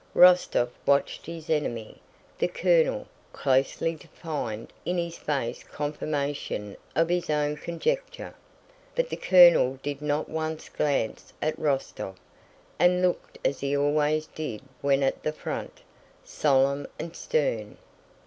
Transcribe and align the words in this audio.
Rostóv 0.15 0.69
watched 0.83 1.27
his 1.27 1.47
enemy, 1.47 1.99
the 2.39 2.47
colonel, 2.47 3.05
closely—to 3.33 4.07
find 4.07 4.73
in 4.83 4.97
his 4.97 5.15
face 5.19 5.63
confirmation 5.63 6.75
of 6.95 7.07
his 7.07 7.29
own 7.29 7.55
conjecture, 7.55 8.33
but 8.95 9.09
the 9.09 9.15
colonel 9.15 9.77
did 9.83 10.01
not 10.01 10.27
once 10.27 10.69
glance 10.69 11.33
at 11.39 11.55
Rostóv, 11.59 12.15
and 12.79 13.03
looked 13.03 13.37
as 13.45 13.59
he 13.59 13.77
always 13.77 14.25
did 14.25 14.63
when 14.81 15.03
at 15.03 15.21
the 15.21 15.31
front, 15.33 15.81
solemn 16.23 16.87
and 16.97 17.15
stern. 17.15 17.77